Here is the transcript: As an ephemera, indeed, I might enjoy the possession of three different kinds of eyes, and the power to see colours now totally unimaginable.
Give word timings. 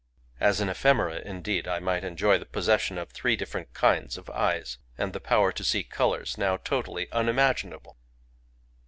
As 0.39 0.59
an 0.59 0.67
ephemera, 0.67 1.19
indeed, 1.19 1.67
I 1.67 1.77
might 1.77 2.03
enjoy 2.03 2.39
the 2.39 2.45
possession 2.47 2.97
of 2.97 3.11
three 3.11 3.35
different 3.35 3.75
kinds 3.75 4.17
of 4.17 4.31
eyes, 4.31 4.79
and 4.97 5.13
the 5.13 5.19
power 5.19 5.51
to 5.51 5.63
see 5.63 5.83
colours 5.83 6.39
now 6.39 6.57
totally 6.57 7.07
unimaginable. 7.11 7.97